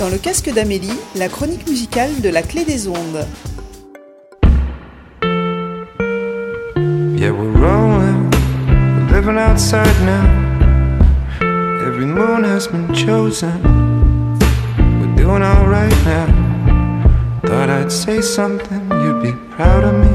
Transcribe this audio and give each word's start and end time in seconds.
Dans 0.00 0.08
le 0.08 0.16
casque 0.16 0.50
d'Amélie, 0.50 0.98
la 1.14 1.28
chronique 1.28 1.68
musicale 1.68 2.22
de 2.22 2.30
la 2.30 2.40
clé 2.40 2.64
des 2.64 2.88
ondes. 2.88 3.26
Yeah, 7.18 7.32
we're 7.32 7.52
rolling, 7.52 8.30
we're 8.70 9.12
living 9.12 9.36
outside 9.36 9.94
now. 10.06 10.24
Every 11.86 12.06
moon 12.06 12.44
has 12.44 12.66
been 12.66 12.90
chosen. 12.94 13.52
We're 14.78 15.16
doing 15.16 15.42
alright 15.42 15.94
now. 16.06 16.28
Thought 17.44 17.68
I'd 17.68 17.92
say 17.92 18.22
something, 18.22 18.80
you'd 19.02 19.22
be 19.22 19.32
proud 19.54 19.84
of 19.84 19.92
me. 19.96 20.08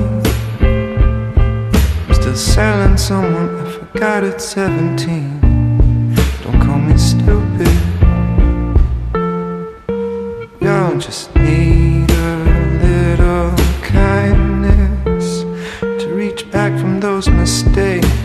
I'm 2.07 2.13
still 2.15 2.35
selling 2.35 2.97
someone 2.97 3.55
I 3.55 3.69
forgot 3.69 4.23
at 4.23 4.41
17. 4.41 5.44
Just 10.99 11.35
need 11.35 12.09
a 12.09 12.37
little 12.81 13.53
kindness 13.81 15.41
to 15.81 16.07
reach 16.13 16.49
back 16.51 16.71
from 16.79 16.99
those 17.01 17.27
mistakes 17.29 18.24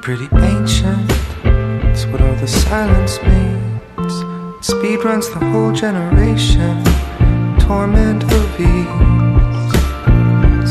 pretty 0.00 0.28
ancient. 0.36 1.08
That's 1.42 2.06
what 2.06 2.22
all 2.22 2.34
the 2.36 2.48
silence 2.48 3.18
means. 3.22 4.66
Speed 4.66 5.04
runs 5.04 5.28
the 5.28 5.40
whole 5.50 5.72
generation. 5.72 6.82
Torment 7.58 8.24
of 8.24 8.60
ease. 8.60 8.86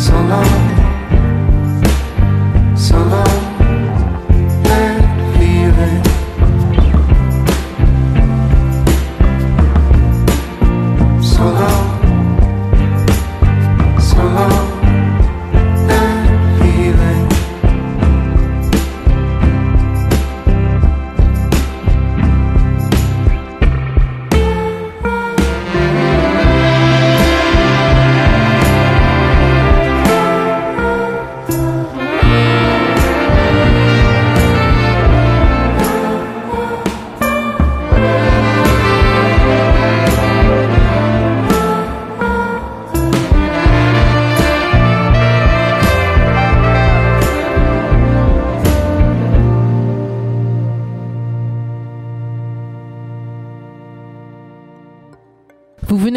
So 0.06 0.14
long. 0.14 0.59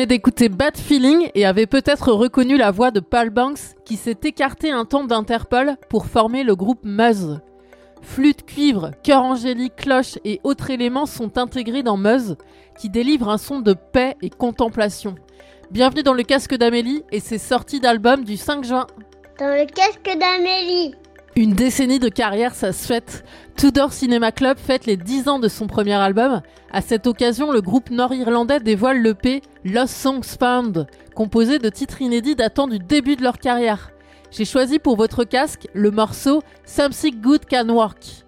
D'écouter 0.06 0.48
Bad 0.48 0.76
Feeling 0.76 1.30
et 1.36 1.46
avez 1.46 1.66
peut-être 1.66 2.10
reconnu 2.10 2.56
la 2.56 2.72
voix 2.72 2.90
de 2.90 2.98
Paul 2.98 3.30
Banks 3.30 3.76
qui 3.84 3.96
s'est 3.96 4.18
écarté 4.24 4.72
un 4.72 4.84
temps 4.84 5.04
d'Interpol 5.04 5.76
pour 5.88 6.06
former 6.06 6.42
le 6.42 6.56
groupe 6.56 6.80
Muzz. 6.82 7.40
Flûte, 8.02 8.44
cuivre, 8.44 8.90
chœur 9.04 9.22
angélique, 9.22 9.76
cloche 9.76 10.18
et 10.24 10.40
autres 10.42 10.70
éléments 10.70 11.06
sont 11.06 11.38
intégrés 11.38 11.84
dans 11.84 11.96
Muzz 11.96 12.36
qui 12.76 12.90
délivre 12.90 13.28
un 13.28 13.38
son 13.38 13.60
de 13.60 13.74
paix 13.74 14.16
et 14.22 14.30
contemplation. 14.30 15.14
Bienvenue 15.70 16.02
dans 16.02 16.14
le 16.14 16.24
casque 16.24 16.56
d'Amélie 16.56 17.04
et 17.12 17.20
c'est 17.20 17.38
sorti 17.38 17.78
d'album 17.78 18.24
du 18.24 18.36
5 18.36 18.64
juin. 18.64 18.88
Dans 19.38 19.46
le 19.46 19.66
casque 19.66 20.18
d'Amélie. 20.18 20.96
Une 21.34 21.54
décennie 21.54 21.98
de 21.98 22.10
carrière, 22.10 22.54
ça 22.54 22.72
se 22.72 22.86
fête. 22.86 23.24
Tudor 23.56 23.94
Cinema 23.94 24.32
Club 24.32 24.58
fête 24.58 24.84
les 24.84 24.98
10 24.98 25.28
ans 25.28 25.38
de 25.38 25.48
son 25.48 25.66
premier 25.66 25.94
album. 25.94 26.42
À 26.70 26.82
cette 26.82 27.06
occasion, 27.06 27.52
le 27.52 27.62
groupe 27.62 27.88
nord-irlandais 27.88 28.60
dévoile 28.60 29.00
l'EP 29.00 29.40
Lost 29.64 29.94
Songs 29.94 30.36
Found, 30.38 30.86
composé 31.14 31.58
de 31.58 31.70
titres 31.70 32.02
inédits 32.02 32.34
datant 32.34 32.68
du 32.68 32.78
début 32.78 33.16
de 33.16 33.22
leur 33.22 33.38
carrière. 33.38 33.92
J'ai 34.30 34.44
choisi 34.44 34.78
pour 34.78 34.96
votre 34.96 35.24
casque 35.24 35.68
le 35.72 35.90
morceau 35.90 36.42
Something 36.66 37.18
Good 37.22 37.46
Can 37.50 37.70
Work. 37.70 38.24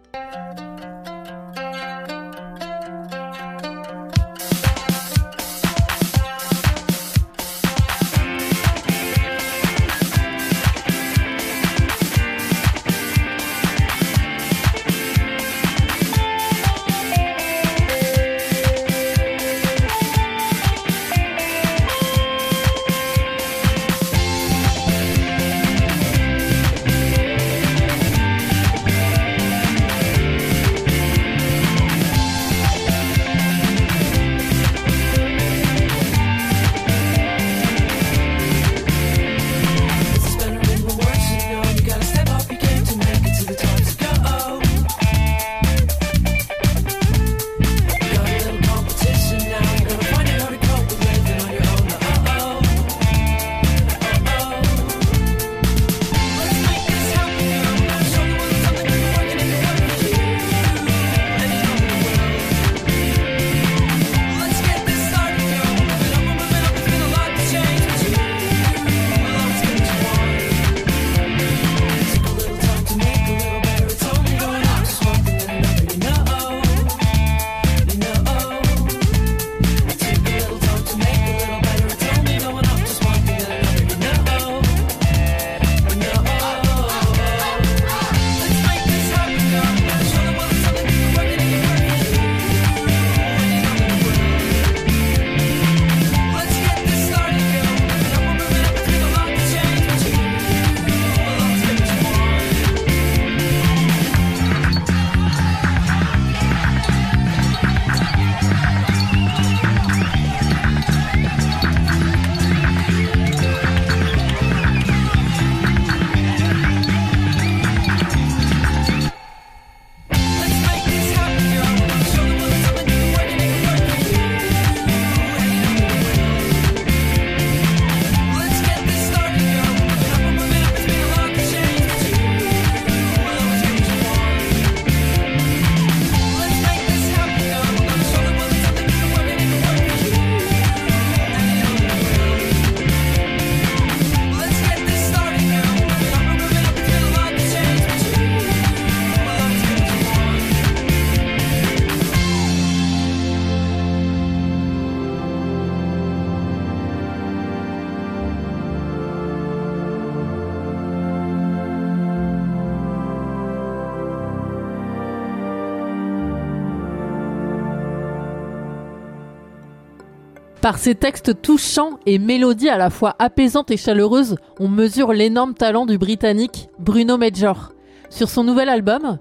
Par 170.65 170.78
ses 170.78 170.95
textes 170.95 171.43
touchants 171.43 171.99
et 172.07 172.19
mélodies 172.19 172.71
à 172.71 172.78
la 172.78 172.89
fois 172.89 173.16
apaisantes 173.19 173.71
et 173.71 173.77
chaleureuses, 173.77 174.37
on 174.59 174.66
mesure 174.66 175.13
l'énorme 175.13 175.53
talent 175.53 175.84
du 175.84 175.99
Britannique 175.99 176.71
Bruno 176.78 177.19
Major. 177.19 177.75
Sur 178.09 178.31
son 178.31 178.45
nouvel 178.45 178.71
album, 178.71 179.19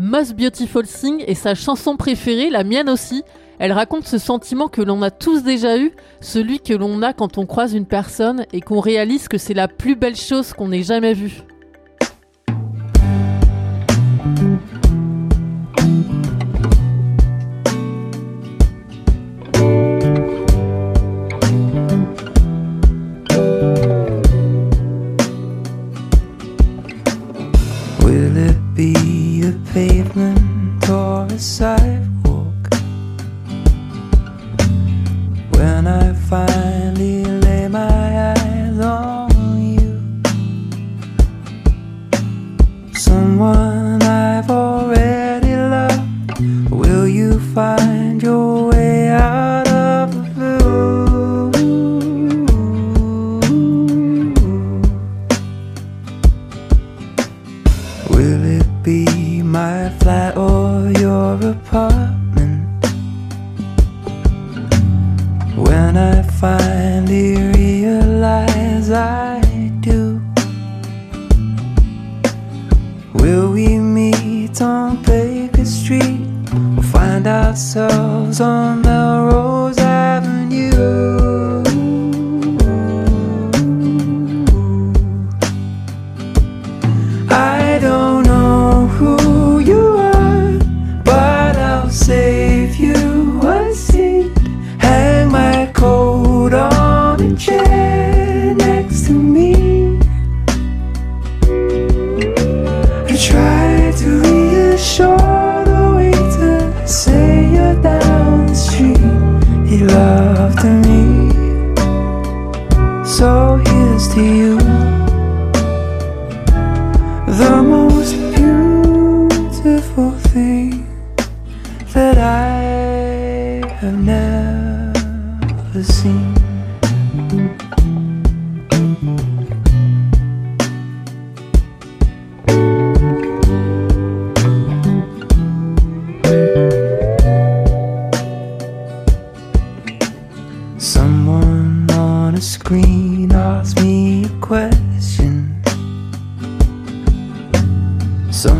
Most 0.00 0.34
Beautiful 0.34 0.84
Thing 0.88 1.22
est 1.28 1.36
sa 1.36 1.54
chanson 1.54 1.96
préférée, 1.96 2.50
la 2.50 2.64
mienne 2.64 2.90
aussi. 2.90 3.22
Elle 3.60 3.70
raconte 3.70 4.08
ce 4.08 4.18
sentiment 4.18 4.66
que 4.66 4.82
l'on 4.82 5.00
a 5.02 5.12
tous 5.12 5.44
déjà 5.44 5.78
eu, 5.78 5.92
celui 6.20 6.58
que 6.58 6.74
l'on 6.74 7.02
a 7.02 7.12
quand 7.12 7.38
on 7.38 7.46
croise 7.46 7.72
une 7.72 7.86
personne 7.86 8.44
et 8.52 8.60
qu'on 8.60 8.80
réalise 8.80 9.28
que 9.28 9.38
c'est 9.38 9.54
la 9.54 9.68
plus 9.68 9.94
belle 9.94 10.16
chose 10.16 10.52
qu'on 10.52 10.72
ait 10.72 10.82
jamais 10.82 11.14
vue. 11.14 11.44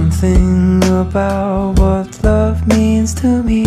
Something 0.00 0.80
about 0.84 1.78
what 1.78 2.24
love 2.24 2.66
means 2.66 3.12
to 3.20 3.42
me. 3.42 3.64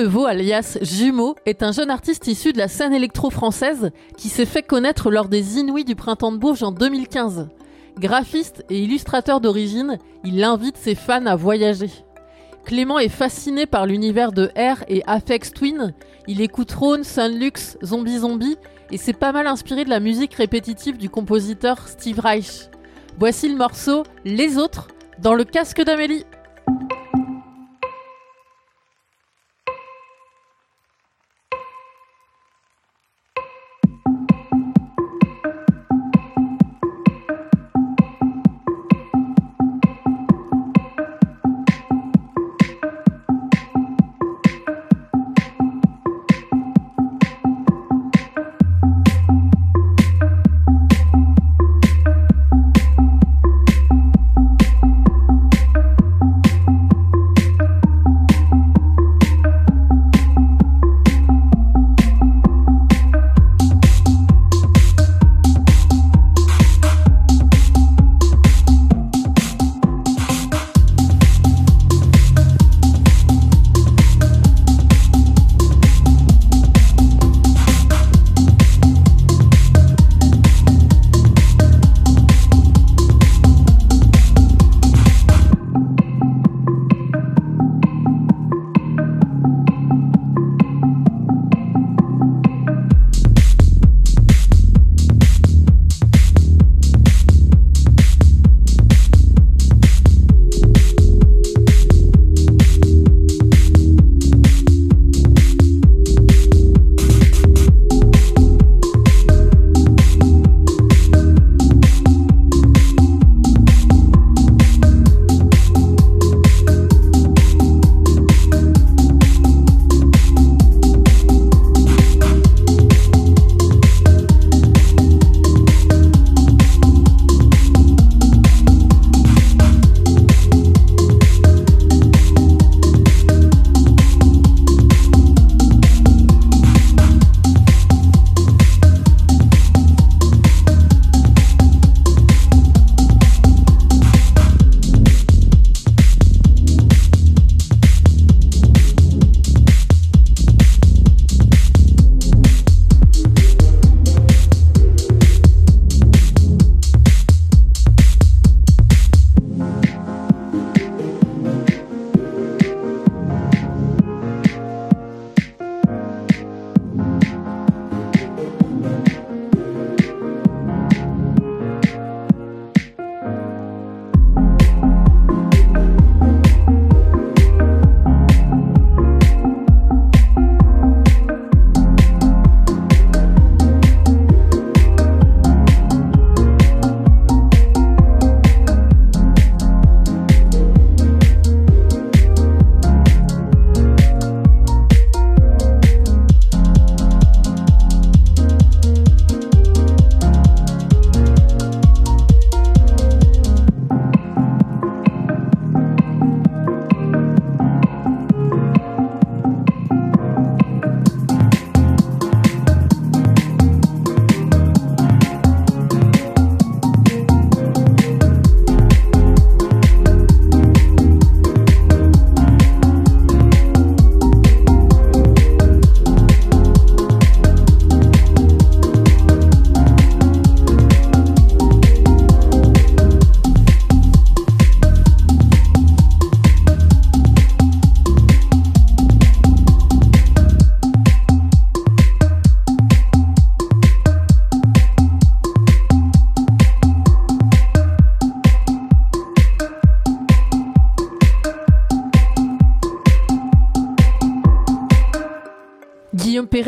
Levaux, 0.00 0.24
alias 0.24 0.78
Jumeau, 0.80 1.36
est 1.44 1.62
un 1.62 1.72
jeune 1.72 1.90
artiste 1.90 2.26
issu 2.26 2.54
de 2.54 2.58
la 2.58 2.68
scène 2.68 2.94
électro-française 2.94 3.90
qui 4.16 4.30
s'est 4.30 4.46
fait 4.46 4.62
connaître 4.62 5.10
lors 5.10 5.28
des 5.28 5.58
Inouïs 5.58 5.84
du 5.84 5.94
Printemps 5.94 6.32
de 6.32 6.38
Bourges 6.38 6.62
en 6.62 6.72
2015. 6.72 7.48
Graphiste 7.98 8.64
et 8.70 8.78
illustrateur 8.82 9.42
d'origine, 9.42 9.98
il 10.24 10.42
invite 10.42 10.78
ses 10.78 10.94
fans 10.94 11.26
à 11.26 11.36
voyager. 11.36 11.90
Clément 12.64 12.98
est 12.98 13.10
fasciné 13.10 13.66
par 13.66 13.84
l'univers 13.84 14.32
de 14.32 14.46
R 14.56 14.84
et 14.88 15.02
Aphex 15.06 15.52
Twin. 15.52 15.92
Il 16.26 16.40
écoute 16.40 16.72
Rhône, 16.72 17.04
Sunlux, 17.04 17.76
Zombie 17.84 18.20
Zombie 18.20 18.56
et 18.90 18.96
s'est 18.96 19.12
pas 19.12 19.32
mal 19.32 19.46
inspiré 19.46 19.84
de 19.84 19.90
la 19.90 20.00
musique 20.00 20.32
répétitive 20.32 20.96
du 20.96 21.10
compositeur 21.10 21.88
Steve 21.88 22.20
Reich. 22.20 22.70
Voici 23.18 23.50
le 23.50 23.56
morceau 23.56 24.04
Les 24.24 24.56
autres 24.56 24.88
dans 25.18 25.34
le 25.34 25.44
casque 25.44 25.82
d'Amélie. 25.82 26.24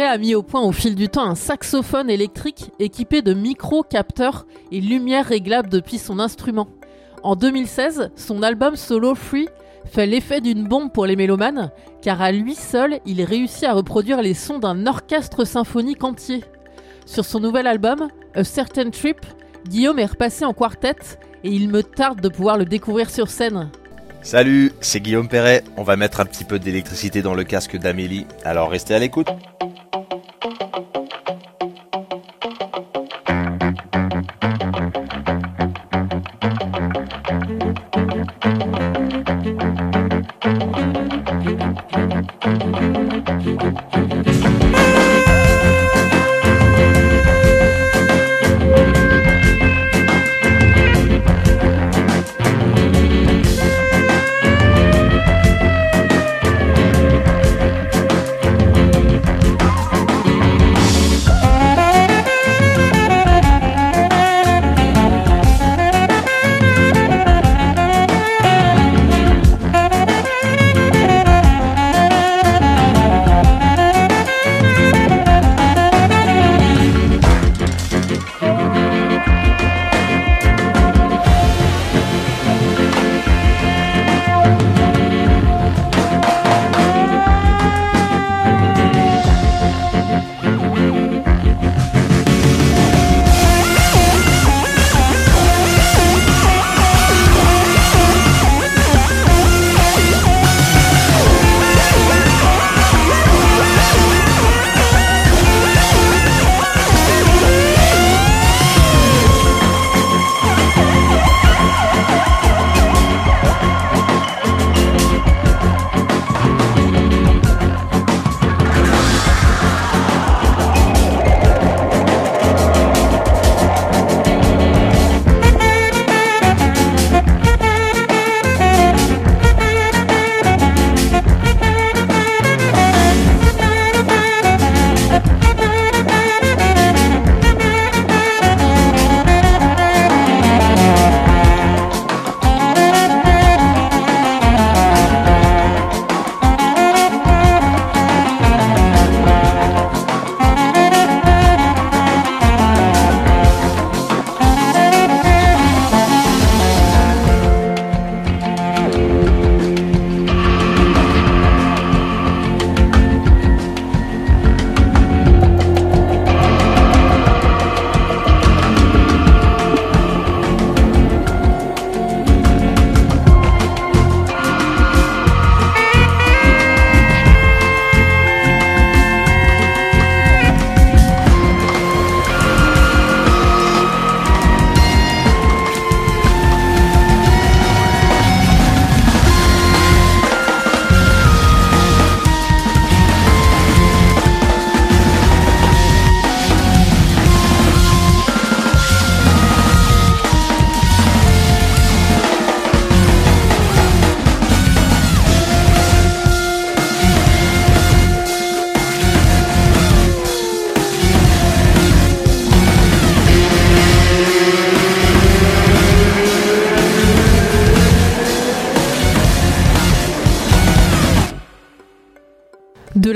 A 0.04 0.18
mis 0.18 0.34
au 0.34 0.42
point 0.42 0.60
au 0.60 0.72
fil 0.72 0.94
du 0.94 1.08
temps 1.08 1.24
un 1.24 1.34
saxophone 1.34 2.10
électrique 2.10 2.70
équipé 2.78 3.22
de 3.22 3.34
micro-capteurs 3.34 4.46
et 4.70 4.80
lumières 4.80 5.26
réglables 5.26 5.70
depuis 5.70 5.98
son 5.98 6.18
instrument. 6.18 6.68
En 7.22 7.36
2016, 7.36 8.10
son 8.16 8.42
album 8.42 8.76
solo 8.76 9.14
Free 9.14 9.48
fait 9.86 10.06
l'effet 10.06 10.40
d'une 10.40 10.64
bombe 10.64 10.92
pour 10.92 11.06
les 11.06 11.16
mélomanes, 11.16 11.70
car 12.02 12.20
à 12.20 12.32
lui 12.32 12.54
seul, 12.54 12.98
il 13.06 13.22
réussit 13.22 13.64
à 13.64 13.72
reproduire 13.72 14.22
les 14.22 14.34
sons 14.34 14.58
d'un 14.58 14.86
orchestre 14.86 15.44
symphonique 15.44 16.04
entier. 16.04 16.42
Sur 17.06 17.24
son 17.24 17.40
nouvel 17.40 17.66
album, 17.66 18.08
A 18.34 18.44
Certain 18.44 18.90
Trip, 18.90 19.20
Guillaume 19.68 20.00
est 20.00 20.06
repassé 20.06 20.44
en 20.44 20.52
quartet 20.52 20.96
et 21.44 21.50
il 21.50 21.68
me 21.68 21.82
tarde 21.82 22.20
de 22.20 22.28
pouvoir 22.28 22.58
le 22.58 22.64
découvrir 22.64 23.08
sur 23.08 23.30
scène. 23.30 23.70
Salut, 24.20 24.72
c'est 24.80 25.00
Guillaume 25.00 25.28
Perret. 25.28 25.64
On 25.76 25.84
va 25.84 25.96
mettre 25.96 26.20
un 26.20 26.26
petit 26.26 26.44
peu 26.44 26.58
d'électricité 26.58 27.22
dans 27.22 27.34
le 27.34 27.44
casque 27.44 27.76
d'Amélie, 27.76 28.26
alors 28.44 28.70
restez 28.70 28.94
à 28.94 28.98
l'écoute. 28.98 29.28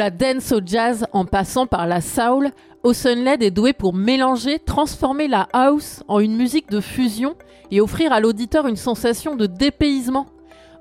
La 0.06 0.10
dance 0.10 0.52
au 0.52 0.60
jazz 0.64 1.04
en 1.12 1.24
passant 1.24 1.66
par 1.66 1.88
la 1.88 2.00
soul, 2.00 2.52
Led 2.84 3.42
est 3.42 3.50
doué 3.50 3.72
pour 3.72 3.92
mélanger, 3.92 4.60
transformer 4.60 5.26
la 5.26 5.48
house 5.52 6.04
en 6.06 6.20
une 6.20 6.36
musique 6.36 6.70
de 6.70 6.80
fusion 6.80 7.34
et 7.72 7.80
offrir 7.80 8.12
à 8.12 8.20
l'auditeur 8.20 8.68
une 8.68 8.76
sensation 8.76 9.34
de 9.34 9.46
dépaysement. 9.46 10.26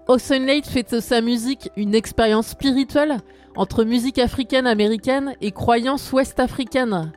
Led 0.07 0.63
fait 0.67 0.93
de 0.93 0.99
sa 0.99 1.21
musique 1.21 1.71
une 1.75 1.95
expérience 1.95 2.49
spirituelle 2.49 3.17
entre 3.55 3.83
musique 3.83 4.19
africaine-américaine 4.19 5.33
et 5.41 5.49
croyance 5.49 6.13
ouest-africaine. 6.13 7.11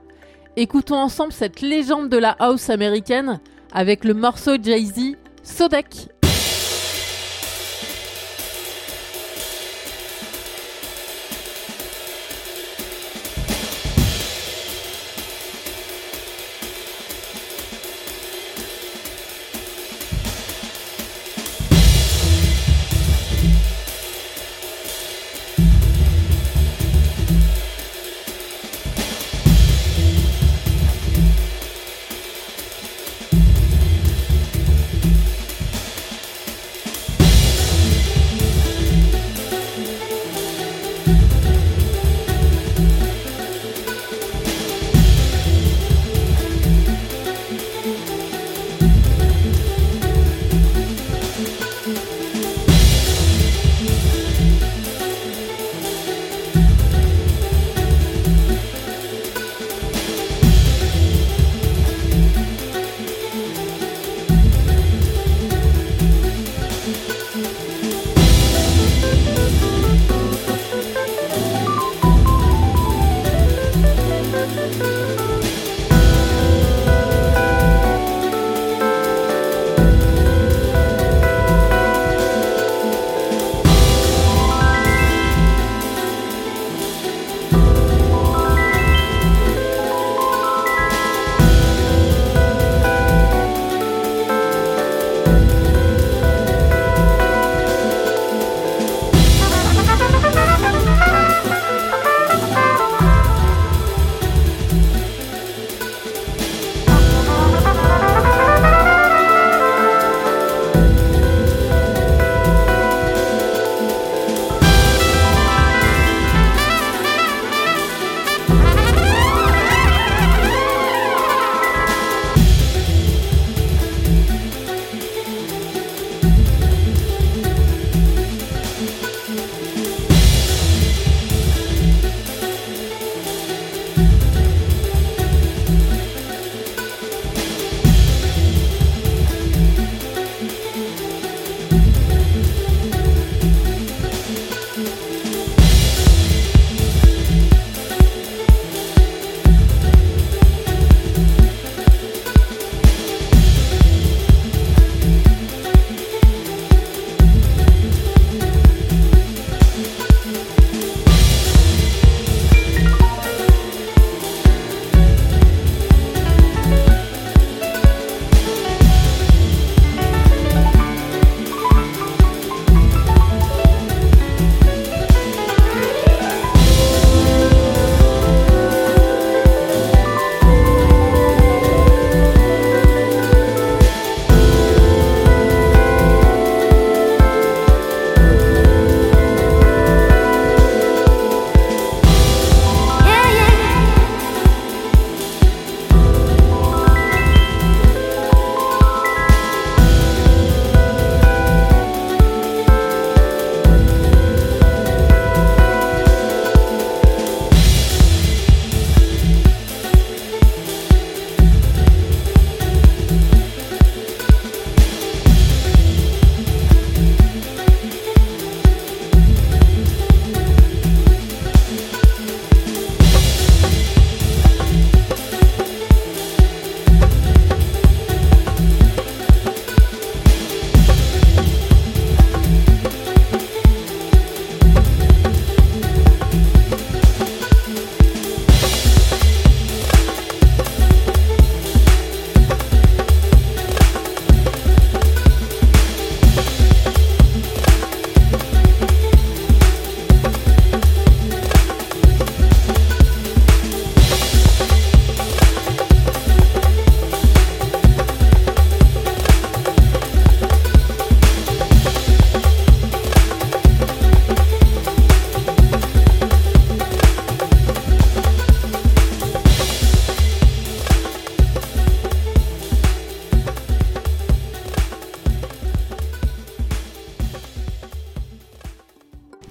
Écoutons 0.57 0.97
ensemble 0.97 1.35
cette 1.35 1.61
légende 1.61 2.09
de 2.09 2.17
la 2.17 2.31
house 2.39 2.71
américaine 2.71 3.39
avec 3.71 4.07
le 4.07 4.15
morceau 4.15 4.57
Jay-Z 4.59 5.17
Sodek. 5.43 6.18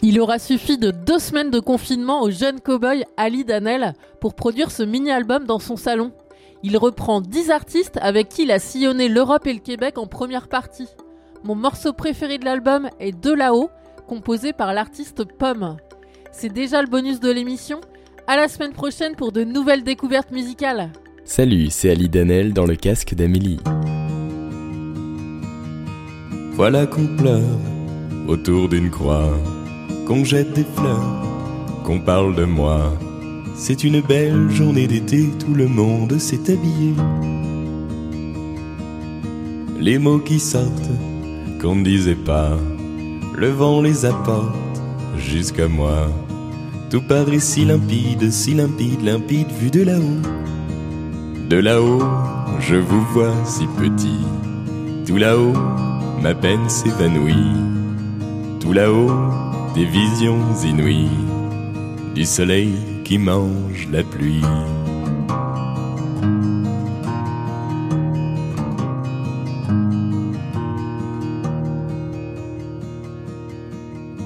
Il 0.10 0.22
aura 0.22 0.40
suffi 0.40 0.78
de 0.78 0.90
deux 0.90 1.20
semaines 1.20 1.52
de 1.52 1.60
confinement 1.60 2.22
au 2.22 2.32
jeune 2.32 2.62
cow-boy 2.62 3.04
Ali 3.18 3.44
Danel 3.44 3.94
pour 4.22 4.36
produire 4.36 4.72
ce 4.72 4.82
mini-album 4.82 5.44
dans 5.44 5.60
son 5.60 5.76
salon. 5.76 6.14
Il 6.64 6.78
reprend 6.78 7.20
10 7.20 7.52
artistes 7.52 8.00
avec 8.02 8.30
qui 8.30 8.44
il 8.44 8.52
a 8.52 8.60
sillonné 8.60 9.10
l'Europe 9.10 9.46
et 9.48 9.54
le 9.54 9.60
Québec 9.60 9.98
en 9.98 10.08
première 10.08 10.48
partie. 10.48 10.88
Mon 11.44 11.56
morceau 11.56 11.92
préféré 11.92 12.38
de 12.38 12.46
l'album 12.46 12.90
est 13.02 13.12
De 13.12 13.34
là-haut, 13.34 13.70
composé 14.08 14.54
par 14.54 14.74
l'artiste 14.74 15.26
Pomme. 15.26 15.76
C'est 16.32 16.54
déjà 16.54 16.82
le 16.82 16.88
bonus 16.88 17.20
de 17.20 17.30
l'émission. 17.30 17.82
À 18.28 18.38
la 18.38 18.48
semaine 18.48 18.72
prochaine 18.72 19.18
pour 19.18 19.34
de 19.34 19.44
nouvelles 19.44 19.84
découvertes 19.84 20.32
musicales. 20.32 20.90
Salut, 21.26 21.68
c'est 21.70 21.90
Ali 21.90 22.08
Danel 22.08 22.54
dans 22.54 22.66
le 22.66 22.78
casque 22.78 23.14
d'Amélie. 23.14 23.60
Voilà 26.54 26.88
qu'on 26.88 27.08
pleure 27.18 27.60
autour 28.30 28.70
d'une 28.70 28.90
croix, 28.90 29.34
qu'on 30.08 30.24
jette 30.24 30.54
des 30.54 30.64
fleurs, 30.64 31.22
qu'on 31.84 32.00
parle 32.00 32.34
de 32.34 32.46
moi. 32.46 32.94
C'est 33.56 33.84
une 33.84 34.00
belle 34.00 34.50
journée 34.50 34.88
d'été, 34.88 35.28
tout 35.38 35.54
le 35.54 35.68
monde 35.68 36.18
s'est 36.18 36.50
habillé. 36.50 36.94
Les 39.78 40.00
mots 40.00 40.20
qui 40.20 40.40
sortent, 40.40 40.92
qu'on 41.62 41.76
ne 41.76 41.84
disait 41.84 42.16
pas, 42.16 42.58
le 43.36 43.50
vent 43.50 43.82
les 43.82 44.06
apporte 44.06 44.56
jusqu'à 45.18 45.68
moi. 45.68 46.08
Tout 46.90 47.02
paraît 47.02 47.40
si 47.40 47.66
limpide, 47.66 48.32
si 48.32 48.54
limpide, 48.54 49.04
limpide 49.04 49.52
vu 49.60 49.70
de 49.70 49.84
là-haut. 49.84 50.22
De 51.50 51.58
là-haut, 51.58 52.04
je 52.62 52.76
vous 52.76 53.04
vois 53.12 53.36
si 53.44 53.66
petit. 53.78 54.26
Tout 55.06 55.18
là-haut, 55.18 55.54
ma 56.22 56.34
peine 56.34 56.70
s'évanouit. 56.70 57.36
Tout 58.62 58.72
là-haut, 58.72 59.12
des 59.78 59.86
visions 59.86 60.40
inouïes. 60.66 61.08
Du 62.16 62.26
soleil 62.26 62.74
qui 63.04 63.20
mange 63.20 63.88
la 63.92 64.02
pluie. 64.02 64.42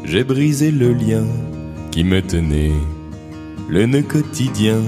J'ai 0.05 0.23
brisé 0.23 0.71
le 0.71 0.93
lien 0.93 1.25
qui 1.91 2.05
me 2.05 2.21
tenait, 2.21 2.71
le 3.67 3.85
nœud 3.87 4.03
quotidien, 4.03 4.79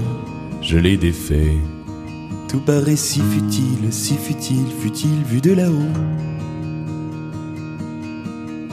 je 0.62 0.78
l'ai 0.78 0.96
défait. 0.96 1.58
Tout 2.48 2.60
paraît 2.60 2.96
si 2.96 3.20
futile, 3.20 3.92
si 3.92 4.14
futile, 4.14 4.70
futile 4.80 5.22
vu 5.28 5.42
de 5.42 5.52
là-haut. 5.52 5.94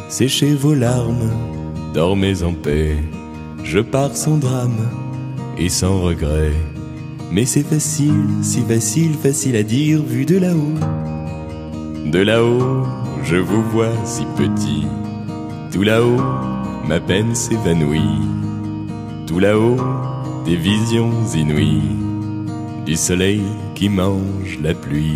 Séchez 0.08 0.54
vos 0.54 0.74
larmes, 0.74 1.32
dormez 1.94 2.44
en 2.44 2.54
paix. 2.54 2.98
Je 3.64 3.80
pars 3.80 4.16
sans 4.16 4.38
drame 4.38 4.90
et 5.58 5.70
sans 5.70 6.02
regret. 6.02 6.52
Mais 7.32 7.46
c'est 7.46 7.64
facile, 7.64 8.26
si 8.42 8.62
facile, 8.62 9.14
facile 9.14 9.56
à 9.56 9.64
dire 9.64 10.02
vu 10.04 10.26
de 10.26 10.38
là-haut. 10.38 12.10
De 12.12 12.20
là-haut, 12.20 12.84
je 13.24 13.38
vous 13.38 13.64
vois 13.64 13.94
si 14.04 14.26
petit. 14.36 14.86
Tout 15.72 15.84
là-haut, 15.84 16.22
ma 16.88 17.00
peine 17.00 17.34
s'évanouit. 17.36 18.02
Tout 19.28 19.40
là-haut, 19.40 19.78
des 20.46 20.58
visions 20.58 21.12
inouïes. 21.34 21.96
Du 22.86 22.96
soleil 22.96 23.44
qui 23.76 23.88
mange 23.88 24.60
la 24.62 24.74
pluie. 24.74 25.16